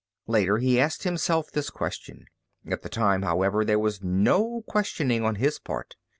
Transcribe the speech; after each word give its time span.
Later, 0.25 0.57
he 0.57 0.79
asked 0.79 1.03
himself 1.03 1.51
this 1.51 1.69
question. 1.69 2.25
At 2.67 2.81
the 2.81 2.89
time, 2.89 3.21
however, 3.21 3.63
there 3.63 3.77
was 3.77 4.01
no 4.01 4.63
questioning 4.67 5.23
on 5.23 5.35
his 5.35 5.59
part. 5.59 5.93